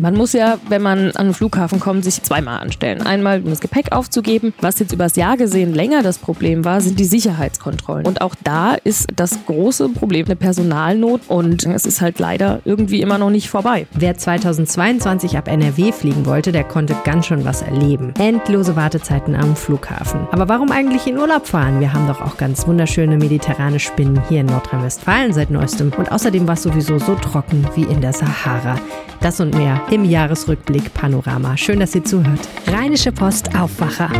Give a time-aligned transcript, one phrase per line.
[0.00, 3.02] Man muss ja, wenn man an den Flughafen kommt, sich zweimal anstellen.
[3.02, 4.54] Einmal, um das Gepäck aufzugeben.
[4.60, 8.06] Was jetzt übers Jahr gesehen länger das Problem war, sind die Sicherheitskontrollen.
[8.06, 13.00] Und auch da ist das große Problem eine Personalnot und es ist halt leider irgendwie
[13.00, 13.86] immer noch nicht vorbei.
[13.92, 18.14] Wer 2022 ab NRW fliegen wollte, der konnte ganz schön was erleben.
[18.18, 20.26] Endlose Wartezeiten am Flughafen.
[20.30, 21.80] Aber warum eigentlich in Urlaub fahren?
[21.80, 25.92] Wir haben doch auch ganz wunderschöne mediterrane Spinnen hier in Nordrhein-Westfalen seit neuestem.
[25.96, 28.76] Und außerdem war es sowieso so trocken wie in der Sahara.
[29.20, 31.56] Das und mehr im Jahresrückblick Panorama.
[31.56, 32.46] Schön, dass ihr zuhört.
[32.66, 34.10] Rheinische Post Aufwacher.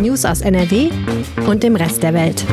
[0.00, 0.90] News aus NRW
[1.48, 2.44] und dem Rest der Welt.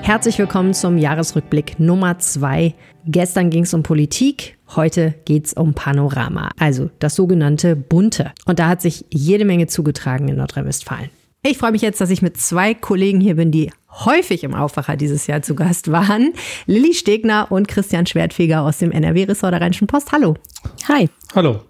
[0.00, 2.74] Herzlich willkommen zum Jahresrückblick Nummer 2.
[3.06, 8.32] Gestern ging es um Politik, heute geht es um Panorama, also das sogenannte Bunte.
[8.44, 11.10] Und da hat sich jede Menge zugetragen in Nordrhein-Westfalen.
[11.42, 14.96] Ich freue mich jetzt, dass ich mit zwei Kollegen hier bin, die häufig im Aufwacher
[14.96, 16.32] dieses Jahr zu Gast waren.
[16.66, 20.12] Lilly Stegner und Christian Schwertfeger aus dem NRW-Ressort der Rheinischen Post.
[20.12, 20.34] Hallo.
[20.88, 21.08] Hi.
[21.34, 21.62] Hallo.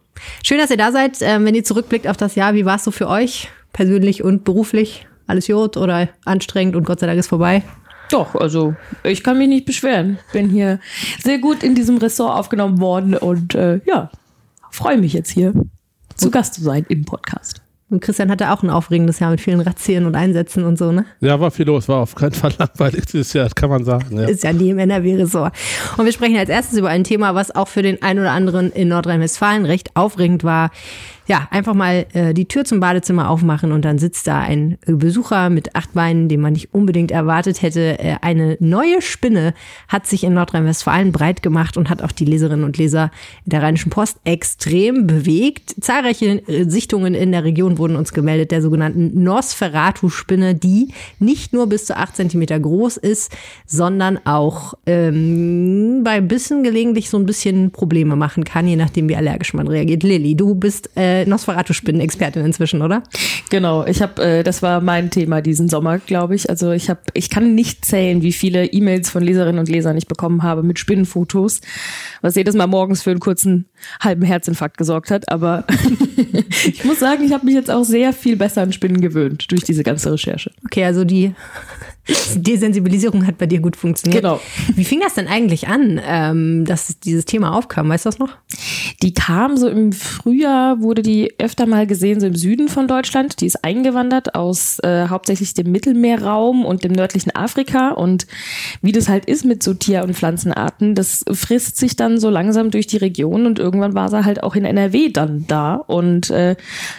[0.43, 1.19] Schön, dass ihr da seid.
[1.23, 3.49] Ähm, wenn ihr zurückblickt auf das Jahr, wie war es so für euch?
[3.73, 5.07] Persönlich und beruflich?
[5.27, 7.63] Alles Jod oder anstrengend und Gott sei Dank ist vorbei?
[8.11, 10.19] Doch, also ich kann mich nicht beschweren.
[10.33, 10.81] Bin hier
[11.23, 14.11] sehr gut in diesem Ressort aufgenommen worden und äh, ja,
[14.71, 15.55] freue mich jetzt hier
[16.17, 17.60] zu Gast zu sein im Podcast.
[17.91, 21.07] Und Christian hatte auch ein aufregendes Jahr mit vielen Razzieren und Einsätzen und so, ne?
[21.19, 24.17] Ja, war viel los, war auf keinen Fall langweilig dieses Jahr, kann man sagen.
[24.17, 24.29] Ja.
[24.29, 25.53] Ist ja nie im NRW-Ressort.
[25.97, 28.71] Und wir sprechen als erstes über ein Thema, was auch für den einen oder anderen
[28.71, 30.71] in Nordrhein-Westfalen recht aufregend war
[31.31, 35.49] ja, einfach mal äh, die Tür zum Badezimmer aufmachen und dann sitzt da ein Besucher
[35.49, 38.01] mit acht Beinen, den man nicht unbedingt erwartet hätte.
[38.01, 39.55] Äh, eine neue Spinne
[39.87, 43.13] hat sich in Nordrhein-Westfalen breit gemacht und hat auch die Leserinnen und Leser
[43.45, 45.77] der Rheinischen Post extrem bewegt.
[45.81, 50.89] Zahlreiche äh, Sichtungen in der Region wurden uns gemeldet, der sogenannten Nosferatu-Spinne, die
[51.21, 53.31] nicht nur bis zu acht Zentimeter groß ist,
[53.67, 59.15] sondern auch ähm, bei Bissen gelegentlich so ein bisschen Probleme machen kann, je nachdem, wie
[59.15, 60.03] allergisch man reagiert.
[60.03, 63.03] Lilly, du bist äh, Nosferatu-Spinnen-Expertin inzwischen, oder?
[63.51, 66.51] Genau, ich habe, äh, das war mein Thema diesen Sommer, glaube ich.
[66.51, 70.07] Also ich habe, ich kann nicht zählen, wie viele E-Mails von Leserinnen und Lesern ich
[70.07, 71.61] bekommen habe mit Spinnenfotos,
[72.23, 73.67] was jedes Mal morgens für einen kurzen
[74.01, 75.29] halben Herzinfarkt gesorgt hat.
[75.31, 75.65] Aber
[76.65, 79.63] ich muss sagen, ich habe mich jetzt auch sehr viel besser an Spinnen gewöhnt durch
[79.63, 80.51] diese ganze Recherche.
[80.65, 81.35] Okay, also die
[82.35, 84.23] Desensibilisierung hat bei dir gut funktioniert.
[84.23, 84.41] Genau.
[84.75, 87.89] Wie fing das denn eigentlich an, ähm, dass dieses Thema aufkam?
[87.89, 88.37] Weißt du das noch?
[89.03, 93.41] Die kam so im Frühjahr, wurde die öfter mal gesehen, so im Süden von Deutschland.
[93.41, 97.91] Die ist eingewandert aus äh, hauptsächlich dem Mittelmeerraum und dem nördlichen Afrika.
[97.91, 98.27] Und
[98.83, 102.71] wie das halt ist mit so Tier- und Pflanzenarten, das frisst sich dann so langsam
[102.71, 105.75] durch die Region und irgendwann war sie halt auch in NRW dann da.
[105.75, 106.57] Und äh,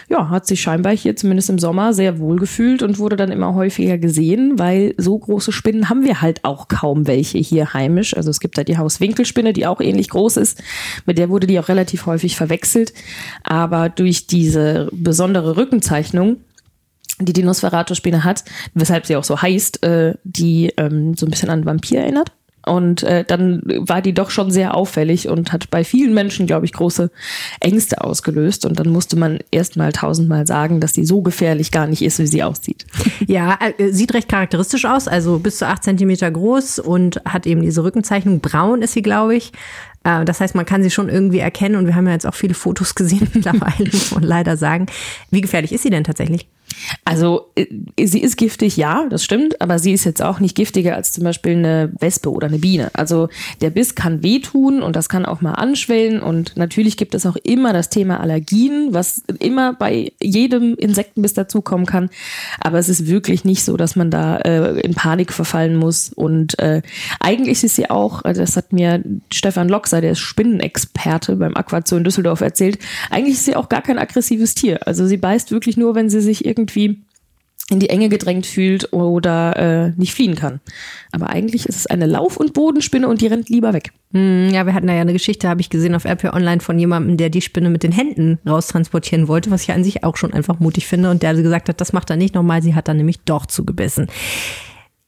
[0.08, 3.54] ja, hat sich scheinbar hier zumindest im Sommer sehr wohl gefühlt und wurde dann immer
[3.54, 8.16] häufiger gesehen, weil so große Spinnen haben wir halt auch kaum welche hier heimisch.
[8.16, 10.62] Also es gibt da die Hauswinkelspinne, die auch ähnlich groß ist.
[11.06, 12.92] Mit der wurde die auch relativ häufig verwechselt.
[13.42, 16.38] Aber durch diese besondere Rückenzeichnung
[17.18, 18.42] die die Nosferatu-Spinne hat,
[18.74, 22.32] weshalb sie auch so heißt, äh, die ähm, so ein bisschen an Vampir erinnert.
[22.64, 26.64] Und äh, dann war die doch schon sehr auffällig und hat bei vielen Menschen, glaube
[26.64, 27.10] ich, große
[27.60, 28.64] Ängste ausgelöst.
[28.64, 32.18] Und dann musste man erst mal tausendmal sagen, dass die so gefährlich gar nicht ist,
[32.18, 32.86] wie sie aussieht.
[33.28, 37.62] Ja, äh, sieht recht charakteristisch aus, also bis zu acht Zentimeter groß und hat eben
[37.62, 38.40] diese Rückenzeichnung.
[38.40, 39.52] Braun ist sie, glaube ich.
[40.04, 42.34] Äh, das heißt, man kann sie schon irgendwie erkennen und wir haben ja jetzt auch
[42.34, 44.86] viele Fotos gesehen mittlerweile, man leider sagen.
[45.30, 46.48] Wie gefährlich ist sie denn tatsächlich?
[47.04, 47.66] Also äh,
[48.06, 51.24] sie ist giftig, ja, das stimmt, aber sie ist jetzt auch nicht giftiger als zum
[51.24, 52.90] Beispiel eine Wespe oder eine Biene.
[52.94, 53.28] Also
[53.60, 57.36] der Biss kann wehtun und das kann auch mal anschwellen und natürlich gibt es auch
[57.36, 62.10] immer das Thema Allergien, was immer bei jedem Insektenbiss dazukommen kann.
[62.60, 66.58] Aber es ist wirklich nicht so, dass man da äh, in Panik verfallen muss und
[66.58, 66.82] äh,
[67.20, 69.02] eigentlich ist sie auch, also das hat mir
[69.32, 72.78] Stefan Loxer, der ist Spinnenexperte beim Aquazoo in Düsseldorf erzählt,
[73.10, 74.86] eigentlich ist sie auch gar kein aggressives Tier.
[74.86, 77.02] Also sie beißt wirklich nur, wenn sie sich irgendwie irgendwie
[77.70, 80.60] in die Enge gedrängt fühlt oder äh, nicht fliehen kann.
[81.10, 83.92] Aber eigentlich ist es eine Lauf- und Bodenspinne und die rennt lieber weg.
[84.12, 86.78] Hm, ja, wir hatten da ja eine Geschichte, habe ich gesehen auf RP Online von
[86.78, 90.32] jemandem, der die Spinne mit den Händen raustransportieren wollte, was ich an sich auch schon
[90.32, 92.98] einfach mutig finde und der gesagt hat, das macht er nicht nochmal, sie hat dann
[92.98, 94.08] nämlich doch zugebissen.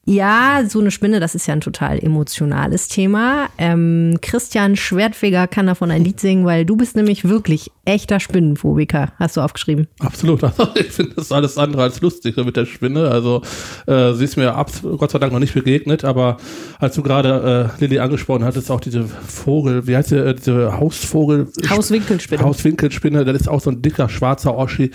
[0.06, 3.48] Ja, so eine Spinne, das ist ja ein total emotionales Thema.
[3.56, 9.12] Ähm, Christian Schwertfeger kann davon ein Lied singen, weil du bist nämlich wirklich echter Spinnenphobiker,
[9.18, 9.88] hast du aufgeschrieben.
[10.00, 10.44] Absolut.
[10.44, 13.10] Also ich finde das alles andere als lustig mit der Spinne.
[13.10, 13.42] Also
[13.86, 16.36] äh, sie ist mir Gott sei Dank noch nicht begegnet, aber
[16.78, 20.78] als du gerade äh, Lilly angesprochen hattest, auch diese Vogel, wie heißt die, äh, diese
[20.78, 21.48] Hausvogel?
[21.68, 22.42] Hauswinkelspinne.
[22.42, 24.90] Hauswinkelspinne, das ist auch so ein dicker, schwarzer Oschi.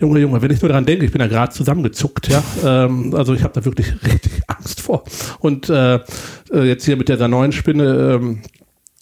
[0.00, 2.42] Junge, Junge, wenn ich nur daran denke, ich bin da gerade zusammengezuckt, ja.
[2.64, 5.04] Ähm, also ich habe da wirklich richtig Angst vor.
[5.40, 5.96] Und äh,
[6.52, 8.42] äh, jetzt hier mit dieser neuen Spinne, ähm,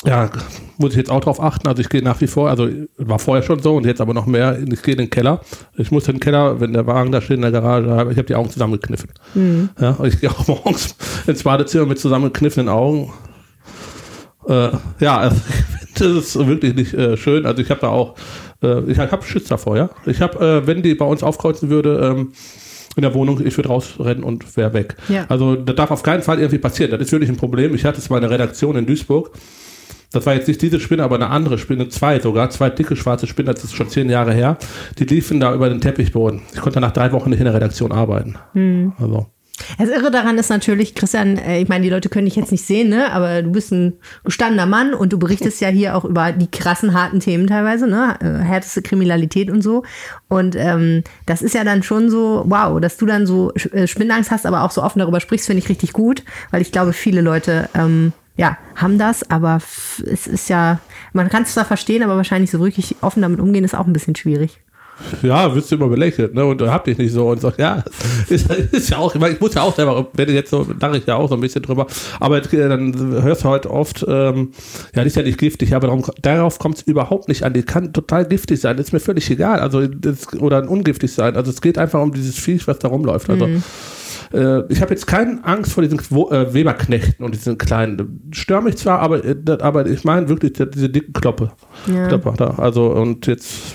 [0.04, 0.30] ja,
[0.78, 1.68] muss ich jetzt auch drauf achten.
[1.68, 4.26] Also ich gehe nach wie vor, also war vorher schon so und jetzt aber noch
[4.26, 5.40] mehr, ich gehe in den Keller.
[5.76, 8.24] Ich muss in den Keller, wenn der Wagen da steht in der Garage, ich habe
[8.26, 9.10] die Augen zusammengekniffen.
[9.34, 9.70] Mhm.
[9.80, 10.96] Ja, und ich gehe auch morgens
[11.26, 13.12] ins Badezimmer mit zusammengekniffenen Augen.
[14.48, 17.46] Äh, ja, also ich finde das ist wirklich nicht äh, schön.
[17.46, 18.16] Also ich habe da auch,
[18.62, 19.90] äh, ich habe Schiss davor, ja.
[20.06, 22.32] Ich habe, äh, wenn die bei uns aufkreuzen würde, ähm,
[22.96, 24.96] in der Wohnung, ich würde rausrennen und wäre weg.
[25.08, 25.24] Ja.
[25.28, 26.90] Also das darf auf keinen Fall irgendwie passieren.
[26.90, 27.74] Das ist wirklich ein Problem.
[27.74, 29.30] Ich hatte es mal in der Redaktion in Duisburg
[30.12, 33.26] das war jetzt nicht diese Spinne, aber eine andere Spinne, zwei sogar, zwei dicke schwarze
[33.26, 34.58] Spinnen, das ist schon zehn Jahre her.
[34.98, 36.42] Die liefen da über den Teppichboden.
[36.52, 38.36] Ich konnte nach drei Wochen nicht in der Redaktion arbeiten.
[38.52, 38.92] Mhm.
[38.98, 39.26] Also.
[39.78, 42.64] Das Irre daran ist natürlich, Christian, äh, ich meine, die Leute können dich jetzt nicht
[42.64, 43.12] sehen, ne?
[43.12, 43.94] aber du bist ein
[44.24, 48.16] gestandener Mann und du berichtest ja hier auch über die krassen, harten Themen teilweise, ne?
[48.20, 49.84] Äh, härteste Kriminalität und so.
[50.28, 54.30] Und ähm, das ist ja dann schon so, wow, dass du dann so äh, Spinnangst
[54.30, 57.20] hast, aber auch so offen darüber sprichst, finde ich richtig gut, weil ich glaube, viele
[57.20, 60.78] Leute ähm, ja, haben das, aber es ist ja,
[61.12, 63.92] man kann es zwar verstehen, aber wahrscheinlich so wirklich offen damit umgehen, ist auch ein
[63.92, 64.60] bisschen schwierig.
[65.22, 66.44] Ja, wirst du immer belächelt, ne?
[66.44, 67.82] Und habt ihr nicht so und so, ja,
[68.28, 71.16] ist, ist ja auch, ich muss ja auch selber, wenn jetzt so, lache ich ja
[71.16, 71.86] auch so ein bisschen drüber,
[72.20, 74.52] aber dann hörst du halt oft, ähm,
[74.94, 77.52] ja, die ist ja nicht giftig, aber darum, darauf kommt es überhaupt nicht an.
[77.52, 81.36] Die kann total giftig sein, das ist mir völlig egal, also, das, oder ungiftig sein.
[81.36, 83.28] Also es geht einfach um dieses Viech, was da rumläuft.
[83.30, 83.62] Also mhm.
[84.32, 88.22] Äh, ich habe jetzt keine Angst vor diesen äh, Weberknechten und diesen kleinen.
[88.32, 91.52] Stör mich zwar, aber, äh, aber ich meine wirklich diese dicken Kloppe.
[91.86, 92.08] Ja.
[92.56, 93.74] Also und jetzt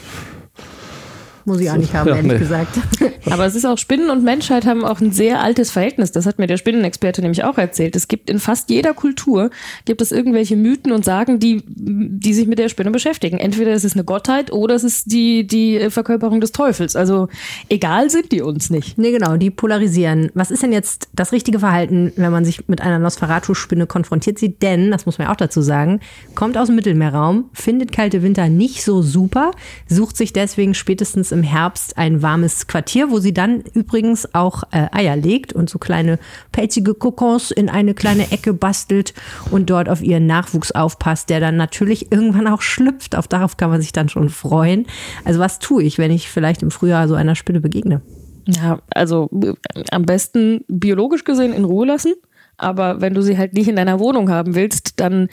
[1.47, 2.39] muss ich auch nicht haben, ja, ehrlich nee.
[2.39, 2.77] gesagt.
[3.31, 6.11] Aber es ist auch, Spinnen und Menschheit haben auch ein sehr altes Verhältnis.
[6.11, 7.95] Das hat mir der Spinnenexperte nämlich auch erzählt.
[7.95, 9.49] Es gibt in fast jeder Kultur,
[9.85, 13.37] gibt es irgendwelche Mythen und Sagen, die, die sich mit der Spinne beschäftigen.
[13.37, 16.95] Entweder es ist eine Gottheit oder es ist die, die Verkörperung des Teufels.
[16.95, 17.29] Also
[17.69, 18.97] egal sind die uns nicht.
[18.97, 20.29] Nee, genau, die polarisieren.
[20.33, 24.61] Was ist denn jetzt das richtige Verhalten, wenn man sich mit einer Nosferatu-Spinne konfrontiert sieht?
[24.61, 26.01] Denn, das muss man ja auch dazu sagen,
[26.35, 29.51] kommt aus dem Mittelmeerraum, findet kalte Winter nicht so super,
[29.87, 34.87] sucht sich deswegen spätestens im Herbst ein warmes Quartier, wo sie dann übrigens auch äh,
[34.91, 36.19] Eier legt und so kleine
[36.51, 39.13] pelzige Kokons in eine kleine Ecke bastelt
[39.51, 43.15] und dort auf ihren Nachwuchs aufpasst, der dann natürlich irgendwann auch schlüpft.
[43.15, 44.85] Auf darauf kann man sich dann schon freuen.
[45.25, 48.01] Also was tue ich, wenn ich vielleicht im Frühjahr so einer Spinne begegne?
[48.47, 49.53] Ja, also äh,
[49.91, 52.13] am besten biologisch gesehen in Ruhe lassen.
[52.57, 55.29] Aber wenn du sie halt nicht in deiner Wohnung haben willst, dann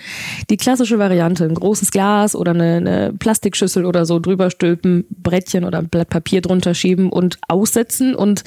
[0.50, 5.64] die klassische Variante, ein großes Glas oder eine, eine Plastikschüssel oder so drüber stülpen, Brettchen
[5.64, 8.44] oder ein Blatt Papier drunter schieben und aussetzen und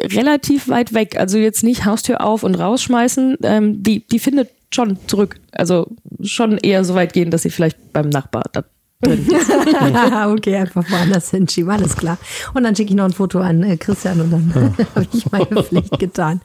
[0.00, 1.18] relativ weit weg.
[1.18, 3.38] Also jetzt nicht Haustür auf und rausschmeißen.
[3.42, 5.40] Ähm, die, die findet schon zurück.
[5.50, 5.88] Also
[6.22, 8.64] schon eher so weit gehen, dass sie vielleicht beim Nachbar dann
[10.28, 12.18] okay, einfach woanders hinschieben, alles klar.
[12.54, 14.54] Und dann schicke ich noch ein Foto an äh, Christian und dann
[14.94, 16.40] habe ich meine Pflicht getan.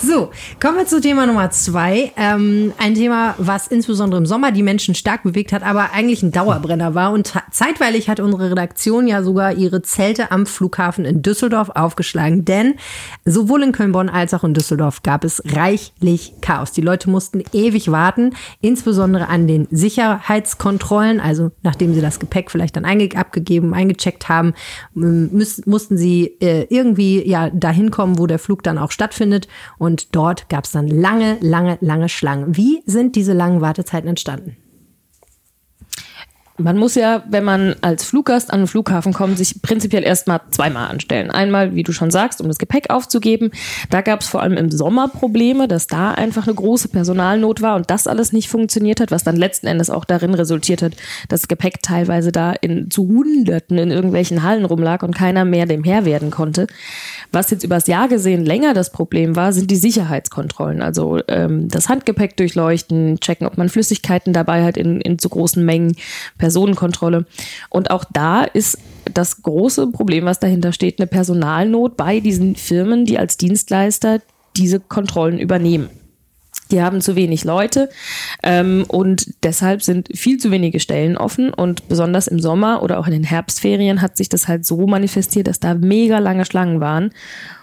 [0.00, 0.30] So,
[0.60, 2.12] kommen wir zu Thema Nummer zwei.
[2.16, 6.30] Ähm, ein Thema, was insbesondere im Sommer die Menschen stark bewegt hat, aber eigentlich ein
[6.30, 7.10] Dauerbrenner war.
[7.10, 12.44] Und zeitweilig hat unsere Redaktion ja sogar ihre Zelte am Flughafen in Düsseldorf aufgeschlagen.
[12.44, 12.74] Denn
[13.24, 16.70] sowohl in Köln-Bonn als auch in Düsseldorf gab es reichlich Chaos.
[16.70, 22.76] Die Leute mussten ewig warten, insbesondere an den Sicherheitskontrollen, also nachdem sie das Gepäck vielleicht
[22.76, 24.54] dann einge abgegeben, eingecheckt haben,
[24.94, 29.48] müß, mussten sie äh, irgendwie ja dahin kommen, wo der Flug dann auch stattfindet.
[29.78, 32.56] Und dort gab es dann lange, lange, lange Schlangen.
[32.56, 34.56] Wie sind diese langen Wartezeiten entstanden?
[36.58, 40.88] Man muss ja, wenn man als Fluggast an den Flughafen kommt, sich prinzipiell erstmal zweimal
[40.88, 41.30] anstellen.
[41.30, 43.50] Einmal, wie du schon sagst, um das Gepäck aufzugeben.
[43.90, 47.76] Da gab es vor allem im Sommer Probleme, dass da einfach eine große Personalnot war
[47.76, 50.96] und das alles nicht funktioniert hat, was dann letzten Endes auch darin resultiert hat,
[51.28, 55.66] dass das Gepäck teilweise da in, zu Hunderten in irgendwelchen Hallen rumlag und keiner mehr
[55.66, 56.66] dem Herr werden konnte.
[57.32, 60.82] Was jetzt übers Jahr gesehen länger das Problem war, sind die Sicherheitskontrollen.
[60.82, 65.64] Also ähm, das Handgepäck durchleuchten, checken, ob man Flüssigkeiten dabei hat in, in zu großen
[65.64, 65.94] Mengen
[66.46, 67.26] Personenkontrolle.
[67.70, 68.78] Und auch da ist
[69.12, 74.20] das große Problem, was dahinter steht, eine Personalnot bei diesen Firmen, die als Dienstleister
[74.56, 75.90] diese Kontrollen übernehmen.
[76.70, 77.88] Die haben zu wenig Leute
[78.44, 83.06] ähm, und deshalb sind viel zu wenige Stellen offen und besonders im Sommer oder auch
[83.06, 87.10] in den Herbstferien hat sich das halt so manifestiert, dass da mega lange Schlangen waren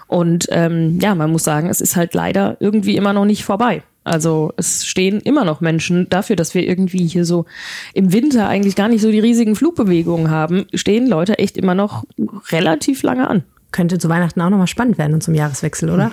[0.06, 3.82] und ähm, ja, man muss sagen, es ist halt leider irgendwie immer noch nicht vorbei.
[4.04, 7.46] Also es stehen immer noch Menschen dafür, dass wir irgendwie hier so
[7.94, 12.04] im Winter eigentlich gar nicht so die riesigen Flugbewegungen haben, stehen Leute echt immer noch
[12.50, 13.44] relativ lange an.
[13.72, 16.12] Könnte zu Weihnachten auch nochmal spannend werden und zum Jahreswechsel, oder?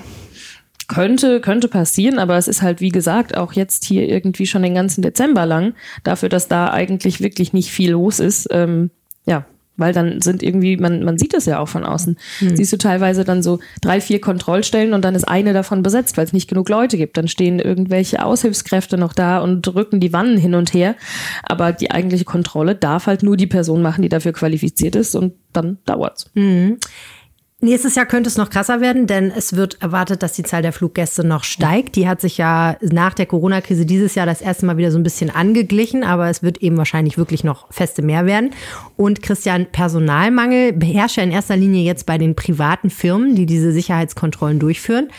[0.88, 4.75] Könnte, könnte passieren, aber es ist halt, wie gesagt, auch jetzt hier irgendwie schon den
[4.75, 8.48] ganzen Dezember lang, dafür, dass da eigentlich wirklich nicht viel los ist.
[8.51, 8.89] Ähm,
[9.25, 9.45] ja,
[9.77, 12.17] Weil dann sind irgendwie, man, man sieht das ja auch von außen.
[12.41, 12.55] Mhm.
[12.55, 16.25] Siehst du teilweise dann so drei, vier Kontrollstellen und dann ist eine davon besetzt, weil
[16.25, 17.17] es nicht genug Leute gibt.
[17.17, 20.95] Dann stehen irgendwelche Aushilfskräfte noch da und drücken die Wannen hin und her.
[21.43, 25.33] Aber die eigentliche Kontrolle darf halt nur die Person machen, die dafür qualifiziert ist und
[25.53, 26.29] dann dauert's.
[26.33, 26.77] Mhm.
[27.63, 30.74] Nächstes Jahr könnte es noch krasser werden, denn es wird erwartet, dass die Zahl der
[30.74, 31.96] Fluggäste noch steigt.
[31.96, 35.03] Die hat sich ja nach der Corona-Krise dieses Jahr das erste Mal wieder so ein
[35.03, 38.50] bisschen angeglichen, aber es wird eben wahrscheinlich wirklich noch feste mehr werden.
[38.98, 43.72] Und Christian, Personalmangel beherrscht ja in erster Linie jetzt bei den privaten Firmen, die diese
[43.72, 45.10] Sicherheitskontrollen durchführen.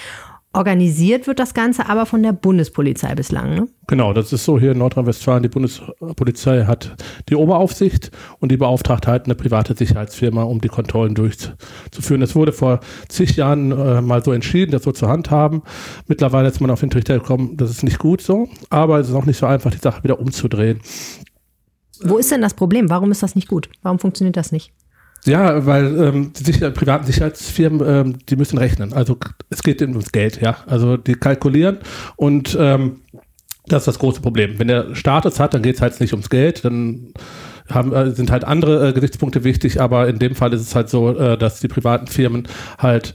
[0.54, 3.54] Organisiert wird das Ganze aber von der Bundespolizei bislang.
[3.54, 3.68] Ne?
[3.86, 5.42] Genau, das ist so hier in Nordrhein-Westfalen.
[5.42, 6.94] Die Bundespolizei hat
[7.30, 12.20] die Oberaufsicht und die beauftragt halt eine private Sicherheitsfirma, um die Kontrollen durchzuführen.
[12.20, 15.62] Das wurde vor zig Jahren äh, mal so entschieden, das so zu handhaben.
[16.06, 19.14] Mittlerweile ist man auf den Trichter gekommen, das ist nicht gut so, aber es ist
[19.14, 20.80] auch nicht so einfach, die Sache wieder umzudrehen.
[22.02, 22.90] Wo ist denn das Problem?
[22.90, 23.70] Warum ist das nicht gut?
[23.82, 24.72] Warum funktioniert das nicht?
[25.24, 28.92] Ja, weil ähm, die Sicher privaten Sicherheitsfirmen, ähm, die müssen rechnen.
[28.92, 29.16] Also
[29.50, 30.56] es geht ums Geld, ja.
[30.66, 31.78] Also die kalkulieren
[32.16, 33.02] und ähm,
[33.66, 34.58] das ist das große Problem.
[34.58, 37.12] Wenn der Staat es hat, dann geht es halt nicht ums Geld, dann
[37.70, 40.88] haben, äh, sind halt andere äh, Gesichtspunkte wichtig, aber in dem Fall ist es halt
[40.88, 42.48] so, äh, dass die privaten Firmen
[42.78, 43.14] halt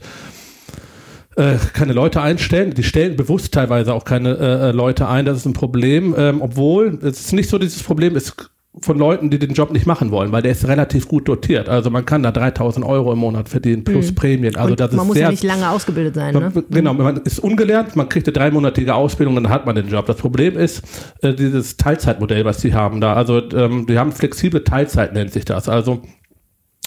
[1.36, 2.72] äh, keine Leute einstellen.
[2.72, 5.26] Die stellen bewusst teilweise auch keine äh, äh Leute ein.
[5.26, 8.50] Das ist ein Problem, ähm, obwohl es ist nicht so dieses Problem ist
[8.80, 11.68] von Leuten, die den Job nicht machen wollen, weil der ist relativ gut dotiert.
[11.68, 14.14] Also man kann da 3000 Euro im Monat verdienen plus mhm.
[14.14, 14.56] Prämien.
[14.56, 16.34] Also das man ist muss sehr, ja nicht lange ausgebildet sein.
[16.34, 16.64] Man, ne?
[16.70, 20.06] Genau, man ist ungelernt, man kriegt eine dreimonatige Ausbildung, dann hat man den Job.
[20.06, 20.82] Das Problem ist
[21.22, 23.14] äh, dieses Teilzeitmodell, was die haben da.
[23.14, 25.68] Also ähm, die haben flexible Teilzeit, nennt sich das.
[25.68, 26.02] Also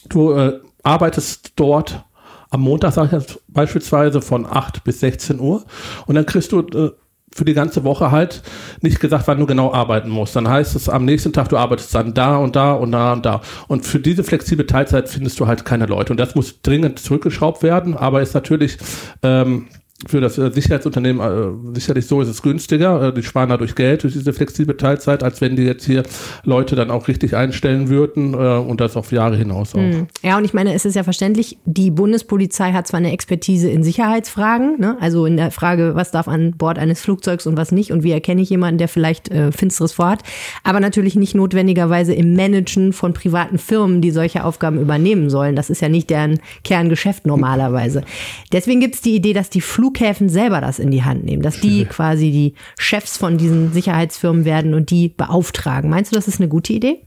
[0.07, 2.05] du äh, arbeitest dort
[2.51, 5.63] am Montag, sag ich jetzt beispielsweise, von 8 bis 16 Uhr
[6.05, 6.91] und dann kriegst du äh,
[7.33, 8.41] für die ganze Woche halt
[8.81, 10.35] nicht gesagt, wann du genau arbeiten musst.
[10.35, 13.25] Dann heißt es am nächsten Tag, du arbeitest dann da und da und da und
[13.25, 13.41] da.
[13.67, 16.11] Und für diese flexible Teilzeit findest du halt keine Leute.
[16.11, 18.77] Und das muss dringend zurückgeschraubt werden, aber ist natürlich
[19.23, 19.67] ähm,
[20.07, 23.09] für das äh, Sicherheitsunternehmen äh, sicherlich so ist es günstiger.
[23.09, 26.03] Äh, die sparen dadurch Geld durch diese flexible Teilzeit, als wenn die jetzt hier
[26.43, 29.79] Leute dann auch richtig einstellen würden äh, und das auf Jahre hinaus auch.
[29.79, 30.07] Mhm.
[30.23, 33.83] Ja, und ich meine, es ist ja verständlich, die Bundespolizei hat zwar eine Expertise in
[33.83, 34.97] Sicherheitsfragen, ne?
[34.99, 38.11] also in der Frage, was darf an Bord eines Flugzeugs und was nicht und wie
[38.11, 40.23] erkenne ich jemanden, der vielleicht äh, Finsteres vorhat,
[40.63, 45.55] aber natürlich nicht notwendigerweise im Managen von privaten Firmen, die solche Aufgaben übernehmen sollen.
[45.55, 48.03] Das ist ja nicht deren Kerngeschäft normalerweise.
[48.51, 51.41] Deswegen gibt es die Idee, dass die Flug Flughäfen selber das in die Hand nehmen,
[51.41, 55.89] dass die quasi die Chefs von diesen Sicherheitsfirmen werden und die beauftragen.
[55.89, 57.01] Meinst du, das ist eine gute Idee?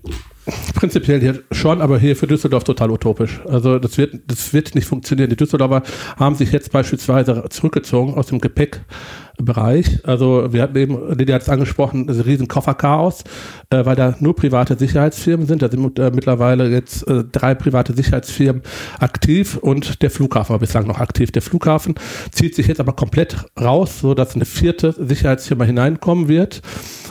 [0.74, 3.40] Prinzipiell hier schon, aber hier für Düsseldorf total utopisch.
[3.46, 5.30] Also das wird, das wird nicht funktionieren.
[5.30, 5.82] Die Düsseldorfer
[6.18, 10.00] haben sich jetzt beispielsweise zurückgezogen aus dem Gepäckbereich.
[10.04, 13.24] Also wir hatten eben, Lydia hat es angesprochen, das riesen Kofferchaos,
[13.70, 15.62] äh, weil da nur private Sicherheitsfirmen sind.
[15.62, 18.62] Da sind äh, mittlerweile jetzt äh, drei private Sicherheitsfirmen
[18.98, 21.32] aktiv und der Flughafen war bislang noch aktiv.
[21.32, 21.94] Der Flughafen
[22.32, 26.60] zieht sich jetzt aber komplett raus, so dass eine vierte Sicherheitsfirma hineinkommen wird.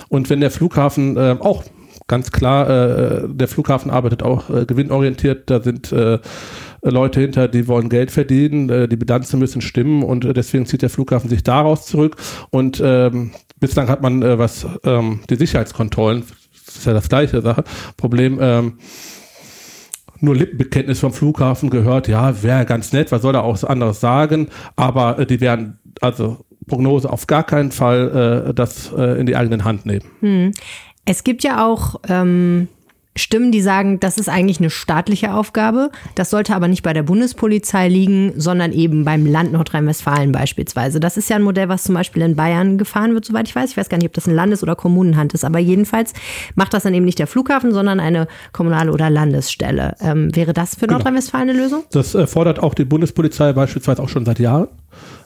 [0.10, 1.64] Und wenn der Flughafen äh, auch
[2.14, 5.50] ganz klar, äh, der Flughafen arbeitet auch äh, gewinnorientiert.
[5.50, 6.20] Da sind äh,
[6.84, 10.84] Leute hinter, die wollen Geld verdienen, äh, die Bilanzen müssen stimmen und äh, deswegen zieht
[10.84, 12.18] der Flughafen sich daraus zurück.
[12.52, 16.24] Und ähm, bislang hat man, äh, was ähm, die Sicherheitskontrollen,
[16.68, 17.64] das ist ja das gleiche Sache,
[17.98, 18.74] Problem, ähm,
[20.20, 24.50] nur Lippenbekenntnis vom Flughafen gehört, ja, wäre ganz nett, was soll er auch anderes sagen,
[24.76, 29.36] aber äh, die werden, also Prognose auf gar keinen Fall äh, das äh, in die
[29.36, 30.06] eigenen Hand nehmen.
[30.20, 30.52] Hm.
[31.06, 32.68] Es gibt ja auch ähm,
[33.16, 35.92] Stimmen, die sagen, das ist eigentlich eine staatliche Aufgabe.
[36.16, 41.00] Das sollte aber nicht bei der Bundespolizei liegen, sondern eben beim Land Nordrhein-Westfalen beispielsweise.
[41.00, 43.72] Das ist ja ein Modell, was zum Beispiel in Bayern gefahren wird, soweit ich weiß.
[43.72, 46.14] Ich weiß gar nicht, ob das ein Landes- oder Kommunenhand ist, aber jedenfalls
[46.56, 49.96] macht das dann eben nicht der Flughafen, sondern eine kommunale oder Landesstelle.
[50.00, 50.94] Ähm, wäre das für genau.
[50.94, 51.84] Nordrhein-Westfalen eine Lösung?
[51.92, 54.70] Das fordert auch die Bundespolizei beispielsweise auch schon seit Jahren.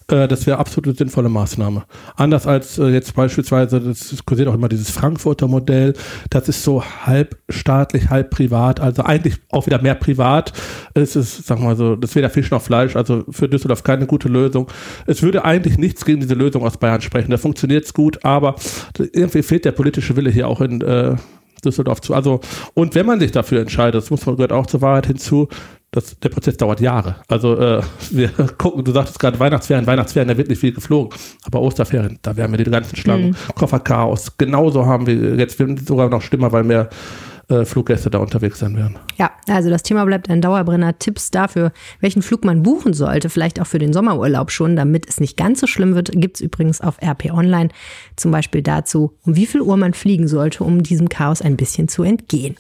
[0.10, 1.84] Äh, das wäre absolut sinnvolle Maßnahme.
[2.16, 5.94] Anders als äh, jetzt beispielsweise, das kursiert auch immer dieses Frankfurter Modell,
[6.30, 10.54] das ist so halb staatlich, halb privat, also eigentlich auch wieder mehr privat.
[10.94, 14.30] Es ist, wir mal so, das weder Fisch noch Fleisch, also für Düsseldorf keine gute
[14.30, 14.68] Lösung.
[15.06, 18.56] Es würde eigentlich nichts gegen diese Lösung aus Bayern sprechen, da funktioniert es gut, aber
[18.98, 21.16] irgendwie fehlt der politische Wille hier auch in äh,
[21.66, 22.14] Düsseldorf zu.
[22.14, 22.40] Also,
[22.74, 25.50] und wenn man sich dafür entscheidet, das muss man gehört auch zur Wahrheit hinzu,
[25.98, 27.18] das, der Prozess dauert Jahre.
[27.28, 31.62] Also äh, wir gucken, du sagtest gerade Weihnachtsferien, Weihnachtsferien, da wird nicht viel geflogen, aber
[31.62, 33.56] Osterferien, da werden wir die ganzen Schlangen, mhm.
[33.56, 34.38] Kofferchaos.
[34.38, 36.90] Genauso haben wir jetzt sogar noch schlimmer, weil mehr
[37.50, 38.98] äh, Fluggäste da unterwegs sein werden.
[39.18, 41.00] Ja, also das Thema bleibt ein Dauerbrenner.
[41.00, 45.20] Tipps dafür, welchen Flug man buchen sollte, vielleicht auch für den Sommerurlaub schon, damit es
[45.20, 47.70] nicht ganz so schlimm wird, gibt es übrigens auf RP Online
[48.18, 51.88] zum Beispiel dazu, um wie viel Uhr man fliegen sollte, um diesem Chaos ein bisschen
[51.88, 52.58] zu entgehen.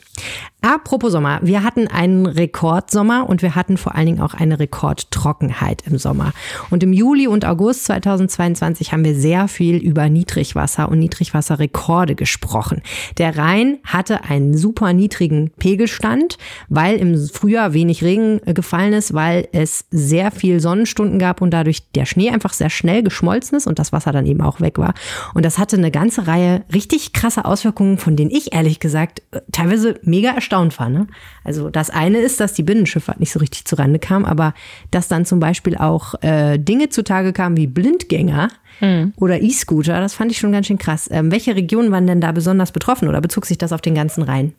[0.68, 5.84] Apropos Sommer, wir hatten einen Rekordsommer und wir hatten vor allen Dingen auch eine Rekordtrockenheit
[5.88, 6.34] im Sommer.
[6.70, 12.82] Und im Juli und August 2022 haben wir sehr viel über Niedrigwasser und Niedrigwasserrekorde gesprochen.
[13.18, 19.48] Der Rhein hatte einen super niedrigen Pegelstand, weil im Frühjahr wenig Regen gefallen ist, weil
[19.54, 23.80] es sehr viel Sonnenstunden gab und dadurch der Schnee einfach sehr schnell geschmolzen ist und
[23.80, 24.96] das Wasser dann eben auch weg war.
[25.34, 29.22] Und das hatte eine ganze Reihe richtig krasser Auswirkungen, von denen ich ehrlich gesagt
[29.54, 30.90] teilweise mega erstaunt erstaunt war.
[30.90, 31.08] Ne?
[31.44, 34.54] Also das eine ist, dass die Binnenschifffahrt nicht so richtig zurande kam, aber
[34.92, 38.50] dass dann zum Beispiel auch äh, Dinge zutage kamen wie Blindgänger
[38.80, 39.14] hm.
[39.18, 41.10] oder E-Scooter, das fand ich schon ganz schön krass.
[41.12, 44.24] Ähm, welche Regionen waren denn da besonders betroffen oder bezog sich das auf den ganzen
[44.24, 44.54] Rhein?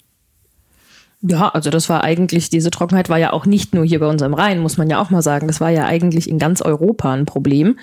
[1.20, 4.34] Ja, also das war eigentlich, diese Trockenheit war ja auch nicht nur hier bei unserem
[4.34, 5.48] Rhein, muss man ja auch mal sagen.
[5.48, 7.76] Das war ja eigentlich in ganz Europa ein Problem.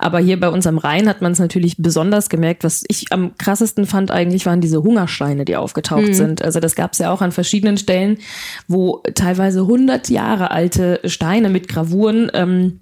[0.00, 2.64] Aber hier bei unserem Rhein hat man es natürlich besonders gemerkt.
[2.64, 6.14] Was ich am krassesten fand eigentlich, waren diese Hungersteine, die aufgetaucht mhm.
[6.14, 6.42] sind.
[6.42, 8.18] Also das gab es ja auch an verschiedenen Stellen,
[8.66, 12.80] wo teilweise 100 Jahre alte Steine mit Gravuren ähm,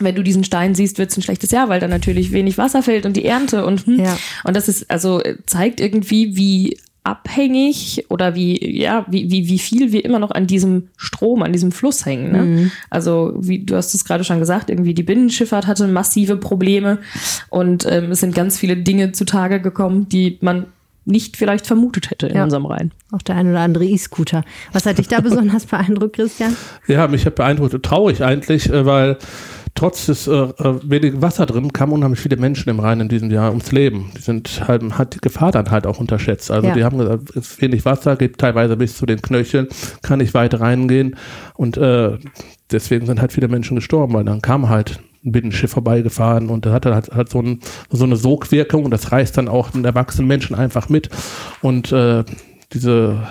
[0.00, 2.82] wenn du diesen Stein siehst, wird es ein schlechtes Jahr, weil da natürlich wenig Wasser
[2.82, 4.00] fällt und die Ernte und hm.
[4.00, 4.18] ja.
[4.42, 9.92] und das ist also zeigt irgendwie, wie abhängig oder wie, ja, wie, wie, wie viel
[9.92, 12.30] wir immer noch an diesem Strom, an diesem Fluss hängen.
[12.30, 12.42] Ne?
[12.42, 12.72] Mhm.
[12.90, 16.98] Also, wie du hast es gerade schon gesagt, irgendwie die Binnenschifffahrt hatte massive Probleme
[17.50, 20.66] und ähm, es sind ganz viele Dinge zutage gekommen, die man
[21.04, 22.44] nicht vielleicht vermutet hätte in ja.
[22.44, 22.92] unserem Rhein.
[23.10, 24.44] Auch der ein oder andere E-Scooter.
[24.72, 26.56] Was hat dich da besonders beeindruckt, Christian?
[26.86, 29.18] Ja, mich hat beeindruckt, traurig eigentlich, äh, weil
[29.74, 33.30] trotz des äh, äh, wenigen Wasser drin kamen unheimlich viele Menschen im Rhein in diesem
[33.30, 34.10] Jahr ums Leben.
[34.16, 36.50] Die sind halt, hat die Gefahr dann halt auch unterschätzt.
[36.50, 36.74] Also ja.
[36.74, 39.68] die haben gesagt, es ist wenig Wasser, geht teilweise bis zu den Knöcheln,
[40.02, 41.16] kann nicht weit reingehen.
[41.54, 42.18] Und äh,
[42.70, 46.72] deswegen sind halt viele Menschen gestorben, weil dann kam halt ein Binnenschiff vorbeigefahren und das
[46.72, 47.60] hat dann halt, halt so, ein,
[47.90, 51.08] so eine Sogwirkung und das reißt dann auch einen erwachsenen Menschen einfach mit.
[51.60, 52.24] Und äh,
[52.72, 53.26] diese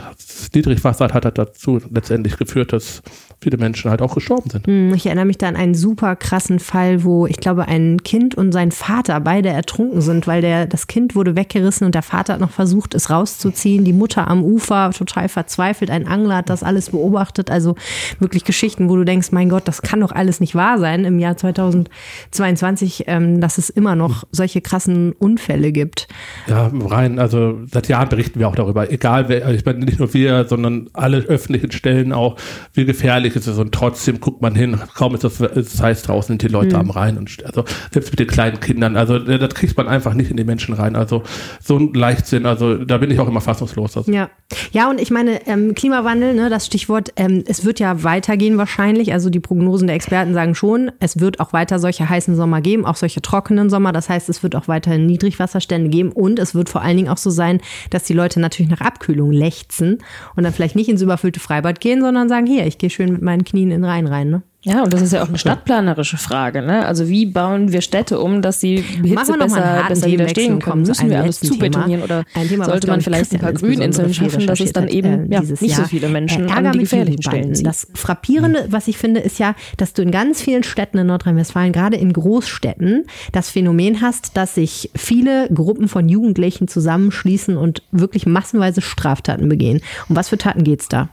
[0.54, 3.02] Niedrigwasser hat halt dazu letztendlich geführt, dass
[3.42, 4.68] viele Menschen halt auch gestorben sind.
[4.68, 8.36] Hm, ich erinnere mich da an einen super krassen Fall, wo ich glaube, ein Kind
[8.36, 12.34] und sein Vater beide ertrunken sind, weil der, das Kind wurde weggerissen und der Vater
[12.34, 13.84] hat noch versucht, es rauszuziehen.
[13.84, 15.90] Die Mutter am Ufer total verzweifelt.
[15.90, 17.50] Ein Angler hat das alles beobachtet.
[17.50, 17.76] Also
[18.20, 21.18] wirklich Geschichten, wo du denkst, mein Gott, das kann doch alles nicht wahr sein im
[21.18, 26.08] Jahr 2022, ähm, dass es immer noch solche krassen Unfälle gibt.
[26.48, 28.92] Ja, rein, also seit Jahren berichten wir auch darüber.
[28.92, 32.36] Egal, wer, ich meine, nicht nur wir, sondern alle öffentlichen Stellen auch,
[32.74, 36.32] wie gefährlich ist es und trotzdem guckt man hin, kaum ist das, das heißt draußen
[36.32, 36.82] sind die Leute mhm.
[36.82, 40.32] am Rhein und also selbst mit den kleinen Kindern, also das kriegt man einfach nicht
[40.32, 40.96] in die Menschen rein.
[40.96, 41.24] Also
[41.62, 43.98] so ein Leichtsinn, also da bin ich auch immer fassungslos.
[43.98, 44.12] Also.
[44.12, 44.30] Ja.
[44.72, 49.14] ja, und ich meine, ähm, Klimawandel, ne, das Stichwort, ähm, es wird ja weitergehen wahrscheinlich.
[49.14, 52.86] Also die Prognosen der Experten sagen schon, es wird auch weiter solche heißen Sommer geben,
[52.86, 53.92] auch solche trockenen Sommer.
[53.92, 57.18] Das heißt, es wird auch weiterhin Niedrigwasserstände geben und es wird vor allen Dingen auch
[57.18, 60.00] so sein, dass die Leute natürlich nach Abkühlung lechzen
[60.36, 63.26] und dann vielleicht nicht ins überfüllte Freibad gehen, sondern sagen, hier, ich gehe schön mit
[63.26, 64.30] meinen Knien in den Rhein rein.
[64.30, 64.42] Ne?
[64.64, 66.62] Ja, und das ist ja auch eine stadtplanerische Frage.
[66.62, 66.86] Ne?
[66.86, 70.84] Also wie bauen wir Städte um, dass sie Hitze besser, besser widerstehen können?
[70.84, 74.74] Müssen wir alles zubetonieren oder Thema, sollte man vielleicht ein paar Grüninseln schaffen, dass es
[74.74, 75.82] dann eben äh, ja, nicht Jahr.
[75.82, 77.66] so viele Menschen äh, an die gefährlichen Stellen zieht?
[77.66, 81.74] Das Frappierende, was ich finde, ist ja, dass du in ganz vielen Städten in Nordrhein-Westfalen,
[81.74, 88.26] gerade in Großstädten, das Phänomen hast, dass sich viele Gruppen von Jugendlichen zusammenschließen und wirklich
[88.26, 89.82] massenweise Straftaten begehen.
[90.10, 91.10] Um was für Taten geht es da?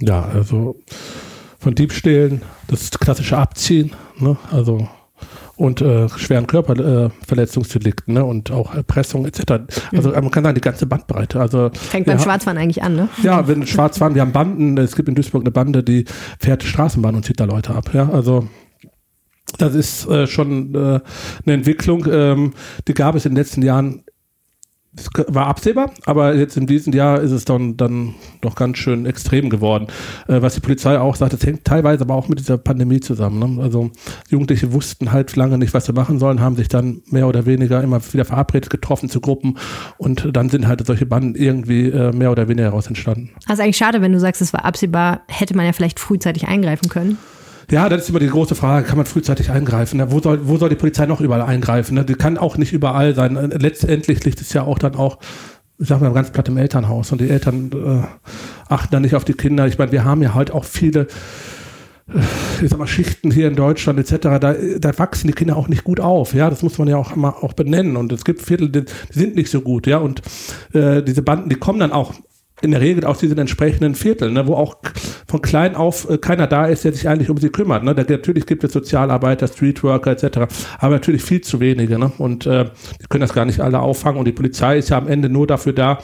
[0.00, 0.76] Ja, also
[1.64, 4.36] von Diebstählen, das klassische Abziehen, ne?
[4.52, 4.86] also
[5.56, 8.24] und äh, schweren Körperverletzungsdelikten ne?
[8.24, 9.62] und auch Erpressung etc.
[9.92, 10.14] Also mhm.
[10.16, 11.40] man kann sagen, die ganze Bandbreite.
[11.40, 13.08] Also, Fängt beim Schwarzfahren eigentlich an, ne?
[13.22, 16.04] Ja, wenn Schwarzfahren, wir haben Banden, es gibt in Duisburg eine Bande, die
[16.38, 17.90] fährt Straßenbahn und zieht da Leute ab.
[17.94, 18.46] Ja, also
[19.56, 20.78] das ist äh, schon äh,
[21.46, 22.52] eine Entwicklung, ähm,
[22.88, 24.03] die gab es in den letzten Jahren
[24.96, 29.06] das war absehbar, aber jetzt in diesem Jahr ist es dann, dann doch ganz schön
[29.06, 29.88] extrem geworden.
[30.28, 33.56] Äh, was die Polizei auch sagt, das hängt teilweise aber auch mit dieser Pandemie zusammen.
[33.56, 33.62] Ne?
[33.62, 33.90] Also
[34.28, 37.82] Jugendliche wussten halt lange nicht, was sie machen sollen, haben sich dann mehr oder weniger
[37.82, 39.58] immer wieder verabredet, getroffen zu Gruppen
[39.98, 43.30] und dann sind halt solche Banden irgendwie äh, mehr oder weniger heraus entstanden.
[43.46, 46.88] Also eigentlich schade, wenn du sagst, es war absehbar, hätte man ja vielleicht frühzeitig eingreifen
[46.88, 47.18] können.
[47.70, 50.02] Ja, das ist immer die große Frage, kann man frühzeitig eingreifen?
[50.10, 52.04] Wo soll, wo soll die Polizei noch überall eingreifen?
[52.06, 53.34] Die kann auch nicht überall sein.
[53.34, 55.18] Letztendlich liegt es ja auch dann auch,
[55.78, 59.24] ich sag mal, ganz platt im Elternhaus und die Eltern äh, achten dann nicht auf
[59.24, 59.66] die Kinder.
[59.66, 61.08] Ich meine, wir haben ja halt auch viele
[62.08, 62.20] äh,
[62.62, 65.84] ich sag mal, Schichten hier in Deutschland etc., da, da wachsen die Kinder auch nicht
[65.84, 68.68] gut auf, ja, das muss man ja auch immer auch benennen und es gibt Viertel,
[68.68, 70.22] die, die sind nicht so gut, ja, und
[70.72, 72.14] äh, diese Banden, die kommen dann auch
[72.64, 74.76] in der Regel aus diesen entsprechenden Vierteln, ne, wo auch
[75.28, 77.84] von klein auf äh, keiner da ist, der sich eigentlich um sie kümmert.
[77.84, 77.94] Ne.
[77.94, 81.98] Da, natürlich gibt es Sozialarbeiter, Streetworker etc., aber natürlich viel zu wenige.
[81.98, 82.12] Ne.
[82.18, 82.66] Und äh,
[83.00, 84.18] die können das gar nicht alle auffangen.
[84.18, 85.98] Und die Polizei ist ja am Ende nur dafür da,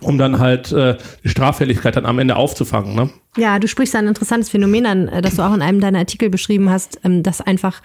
[0.00, 2.94] um dann halt äh, die Straffälligkeit dann am Ende aufzufangen.
[2.94, 3.10] Ne?
[3.36, 6.30] Ja, du sprichst ein interessantes Phänomen an, äh, das du auch in einem deiner Artikel
[6.30, 7.82] beschrieben hast, ähm, dass einfach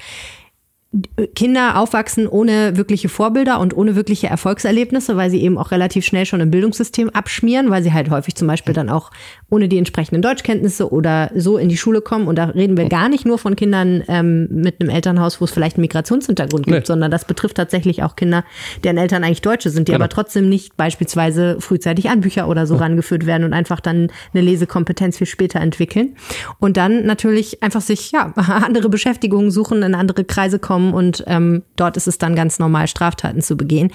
[1.35, 6.27] Kinder aufwachsen ohne wirkliche Vorbilder und ohne wirkliche Erfolgserlebnisse, weil sie eben auch relativ schnell
[6.27, 9.09] schon im Bildungssystem abschmieren, weil sie halt häufig zum Beispiel dann auch
[9.53, 12.27] ohne die entsprechenden Deutschkenntnisse oder so in die Schule kommen.
[12.27, 15.51] Und da reden wir gar nicht nur von Kindern ähm, mit einem Elternhaus, wo es
[15.51, 16.85] vielleicht einen Migrationshintergrund gibt, nee.
[16.85, 18.43] sondern das betrifft tatsächlich auch Kinder,
[18.83, 20.03] deren Eltern eigentlich Deutsche sind, die genau.
[20.05, 22.81] aber trotzdem nicht beispielsweise frühzeitig an Bücher oder so ja.
[22.81, 26.15] rangeführt werden und einfach dann eine Lesekompetenz viel später entwickeln.
[26.57, 31.61] Und dann natürlich einfach sich ja andere Beschäftigungen suchen, in andere Kreise kommen und ähm,
[31.75, 33.91] dort ist es dann ganz normal, Straftaten zu begehen.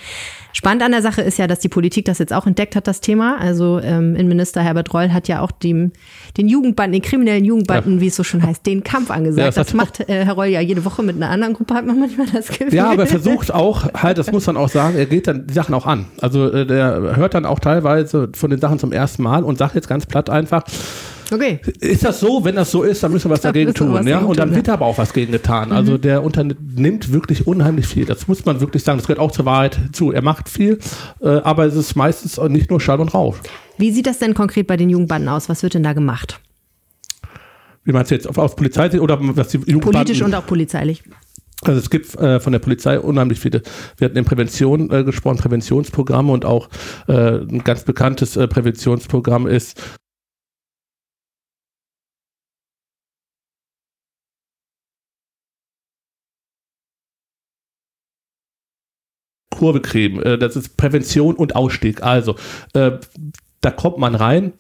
[0.58, 3.00] Spannend an der Sache ist ja, dass die Politik das jetzt auch entdeckt hat, das
[3.00, 3.38] Thema.
[3.38, 5.92] Also ähm, Innenminister Herbert Reul hat ja auch dem,
[6.36, 8.00] den Jugendbanden, den kriminellen Jugendbanden, ja.
[8.00, 9.38] wie es so schon heißt, den Kampf angesagt.
[9.38, 11.86] Ja, das, das macht äh, Herr Reul ja jede Woche mit einer anderen Gruppe, hat
[11.86, 12.74] man manchmal das Gefühl.
[12.74, 15.54] Ja, aber er versucht auch, halt, das muss man auch sagen, er geht dann die
[15.54, 16.06] Sachen auch an.
[16.20, 19.76] Also äh, der hört dann auch teilweise von den Sachen zum ersten Mal und sagt
[19.76, 20.64] jetzt ganz platt einfach,
[21.30, 21.60] Okay.
[21.80, 22.44] Ist das so?
[22.44, 23.92] Wenn das so ist, dann müssen wir was da dagegen tun.
[23.92, 24.20] Was ja?
[24.20, 25.72] Und dann wird aber auch was gegen getan.
[25.72, 26.00] Also mhm.
[26.00, 28.04] der unternimmt wirklich unheimlich viel.
[28.04, 28.98] Das muss man wirklich sagen.
[28.98, 30.12] Das gehört auch zur Wahrheit zu.
[30.12, 30.78] Er macht viel,
[31.20, 33.36] äh, aber es ist meistens nicht nur Schall und Rauch.
[33.76, 35.48] Wie sieht das denn konkret bei den Jugendbanden aus?
[35.48, 36.40] Was wird denn da gemacht?
[37.84, 38.28] Wie meinst du jetzt?
[38.28, 39.92] Auf, auf Polizei oder was die Jugendbanden?
[39.92, 41.02] Politisch und auch polizeilich.
[41.62, 43.62] Also es gibt äh, von der Polizei unheimlich viele.
[43.96, 46.68] Wir hatten in Prävention äh, gesprochen, Präventionsprogramme und auch
[47.08, 49.80] äh, ein ganz bekanntes äh, Präventionsprogramm ist
[59.58, 60.22] Kurve kriegen.
[60.22, 62.02] Äh, das ist Prävention und Ausstieg.
[62.02, 62.36] Also,
[62.72, 62.92] äh,
[63.60, 64.52] da kommt man rein,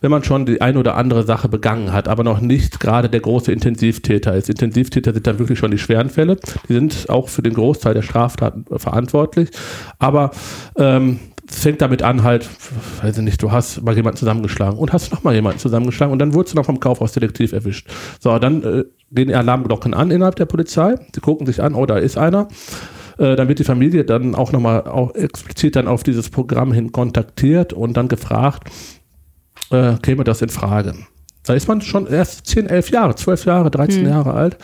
[0.00, 3.20] wenn man schon die ein oder andere Sache begangen hat, aber noch nicht gerade der
[3.20, 4.48] große Intensivtäter ist.
[4.48, 6.36] Intensivtäter sind dann wirklich schon die schweren Fälle.
[6.68, 9.50] Die sind auch für den Großteil der Straftaten verantwortlich.
[9.98, 10.30] Aber
[10.78, 12.48] ähm, es fängt damit an, halt,
[13.02, 16.34] weiß ich nicht, du hast mal jemanden zusammengeschlagen und hast nochmal jemanden zusammengeschlagen und dann
[16.34, 17.88] wurdest du noch vom Kaufhausdetektiv erwischt.
[18.20, 20.96] So, dann äh, gehen die Alarmglocken an innerhalb der Polizei.
[21.14, 22.48] Die gucken sich an, oh, da ist einer.
[23.18, 26.92] Äh, dann wird die Familie dann auch nochmal auch explizit dann auf dieses Programm hin
[26.92, 28.70] kontaktiert und dann gefragt,
[29.70, 30.94] äh, käme das in Frage.
[31.44, 34.08] Da ist man schon erst 10, 11 Jahre, 12 Jahre, 13 hm.
[34.08, 34.56] Jahre alt.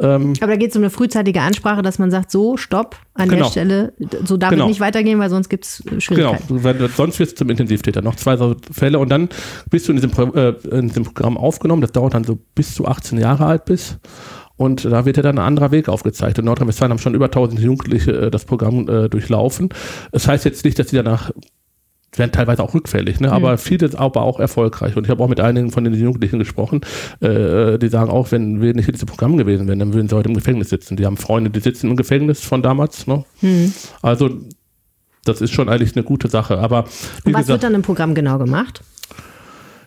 [0.00, 3.28] Ähm, Aber da geht es um eine frühzeitige Ansprache, dass man sagt, so, stopp, an
[3.28, 3.44] genau.
[3.44, 3.92] der Stelle,
[4.24, 4.66] so darf genau.
[4.66, 6.60] nicht weitergehen, weil sonst gibt es Schwierigkeiten.
[6.62, 8.02] Genau, sonst wirst du zum Intensivtäter.
[8.02, 8.36] Noch zwei
[8.72, 9.28] Fälle und dann
[9.70, 11.80] bist du in diesem, äh, in diesem Programm aufgenommen.
[11.80, 13.98] Das dauert dann so bis du 18 Jahre alt bist.
[14.56, 16.38] Und da wird ja dann ein anderer Weg aufgezeigt.
[16.38, 19.70] In Nordrhein-Westfalen haben schon über 1000 Jugendliche äh, das Programm äh, durchlaufen.
[20.12, 21.32] Das heißt jetzt nicht, dass die danach
[22.18, 23.32] werden teilweise auch rückfällig, ne?
[23.32, 23.58] aber mhm.
[23.58, 24.96] viele aber auch erfolgreich.
[24.96, 26.82] Und ich habe auch mit einigen von den Jugendlichen gesprochen,
[27.20, 30.14] äh, die sagen auch, wenn wir nicht in diesem Programm gewesen wären, dann würden sie
[30.14, 30.96] heute im Gefängnis sitzen.
[30.96, 33.06] Die haben Freunde, die sitzen im Gefängnis von damals.
[33.06, 33.24] Ne?
[33.40, 33.72] Mhm.
[34.02, 34.30] Also
[35.24, 36.58] das ist schon eigentlich eine gute Sache.
[36.58, 36.84] Aber
[37.24, 38.82] Und was gesagt, wird dann im Programm genau gemacht?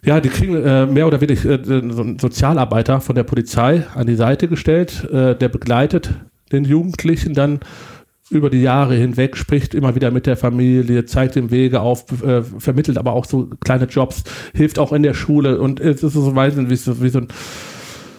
[0.04, 4.08] Ja, die kriegen äh, mehr oder weniger äh, so einen Sozialarbeiter von der Polizei an
[4.08, 6.14] die Seite gestellt, äh, der begleitet
[6.52, 7.60] den Jugendlichen dann
[8.30, 12.42] über die Jahre hinweg, spricht immer wieder mit der Familie, zeigt dem Wege auf, äh,
[12.44, 16.36] vermittelt aber auch so kleine Jobs, hilft auch in der Schule und es ist so
[16.36, 17.28] wie so, wie so ein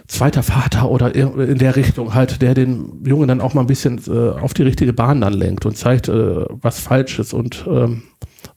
[0.06, 4.00] zweiter Vater oder in der Richtung halt, der den Jungen dann auch mal ein bisschen
[4.08, 8.02] äh, auf die richtige Bahn dann lenkt und zeigt, äh, was falsch ist und ähm,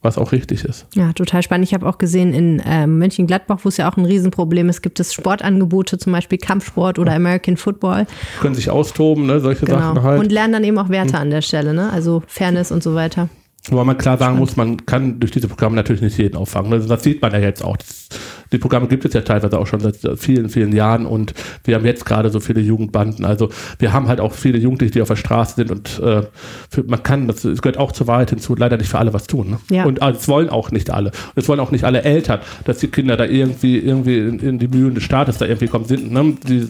[0.02, 0.88] was auch richtig ist.
[0.96, 1.68] Ja, total spannend.
[1.68, 5.00] Ich habe auch gesehen in äh, Mönchengladbach, wo es ja auch ein Riesenproblem ist, gibt
[5.00, 8.08] es Sportangebote, zum Beispiel Kampfsport oder American Football.
[8.40, 9.80] Können sich austoben, ne, solche genau.
[9.80, 10.20] Sachen halt.
[10.20, 11.22] Und lernen dann eben auch Werte hm.
[11.22, 11.92] an der Stelle, ne?
[11.92, 13.30] also Fairness und so weiter.
[13.70, 16.74] Wobei man klar sagen muss, man kann durch diese Programme natürlich nicht jeden auffangen.
[16.74, 17.78] Also das sieht man ja jetzt auch.
[17.78, 18.10] Das
[18.52, 21.34] die Programme gibt es ja teilweise auch schon seit vielen, vielen Jahren und
[21.64, 23.26] wir haben jetzt gerade so viele Jugendbanden.
[23.26, 26.24] Also wir haben halt auch viele Jugendliche, die auf der Straße sind und äh,
[26.70, 29.28] für, man kann, das, das gehört auch zur Wahrheit hinzu, leider nicht für alle was
[29.28, 29.52] tun.
[29.52, 29.60] Ne?
[29.70, 29.86] Ja.
[29.86, 31.12] Und es wollen auch nicht alle.
[31.36, 34.68] Es wollen auch nicht alle Eltern, dass die Kinder da irgendwie, irgendwie in, in die
[34.68, 36.12] Mühlen des Staates da irgendwie kommen sind.
[36.12, 36.36] Ne?
[36.48, 36.68] Die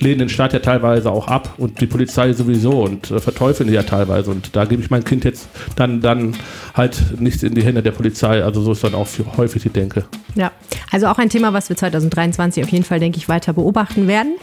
[0.00, 3.74] lehnen den Staat ja teilweise auch ab und die Polizei sowieso und äh, verteufeln die
[3.74, 4.30] ja teilweise.
[4.30, 6.36] Und da gebe ich mein Kind jetzt dann, dann
[6.74, 8.42] halt nicht in die Hände der Polizei.
[8.42, 10.04] Also so ist dann auch häufig die Denke.
[10.34, 10.52] Ja,
[10.90, 14.36] also auch ein Thema, was wir 2023 auf jeden Fall, denke ich, weiter beobachten werden.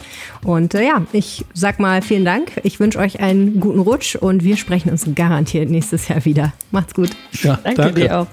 [0.44, 2.60] Und äh, ja, ich sag mal vielen Dank.
[2.62, 6.52] Ich wünsche euch einen guten Rutsch und wir sprechen uns garantiert nächstes Jahr wieder.
[6.70, 7.10] Macht's gut.
[7.42, 8.00] Ja, danke, danke.
[8.00, 8.26] dir auch.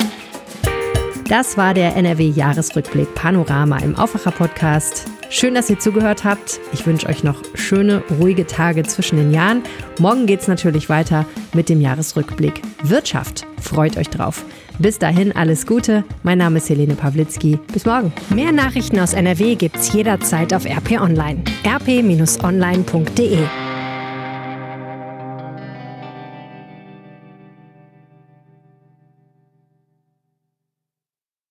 [1.30, 5.06] Das war der NRW-Jahresrückblick Panorama im Aufwacher-Podcast.
[5.30, 6.60] Schön, dass ihr zugehört habt.
[6.74, 9.64] Ich wünsche euch noch schöne, ruhige Tage zwischen den Jahren.
[10.00, 13.48] Morgen geht es natürlich weiter mit dem Jahresrückblick Wirtschaft.
[13.60, 14.46] Freut euch drauf.
[14.80, 16.04] Bis dahin alles Gute.
[16.24, 17.60] Mein Name ist Helene Pawlitzki.
[17.72, 18.12] Bis morgen.
[18.34, 21.44] Mehr Nachrichten aus NRW gibt's jederzeit auf RP Online.
[21.66, 23.38] rp-online.de